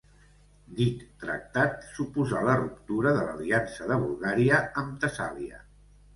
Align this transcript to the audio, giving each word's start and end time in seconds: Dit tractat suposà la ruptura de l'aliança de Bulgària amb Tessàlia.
Dit 0.77 1.03
tractat 1.23 1.85
suposà 1.97 2.41
la 2.47 2.55
ruptura 2.63 3.13
de 3.19 3.27
l'aliança 3.29 3.91
de 3.93 4.01
Bulgària 4.07 4.65
amb 4.85 4.99
Tessàlia. 5.07 5.63